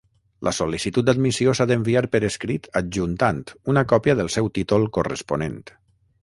[0.45, 3.43] La sol·licitud d'admissió s'ha d'enviar per escrit adjuntant
[3.75, 5.63] una còpia del seu títol corresponent.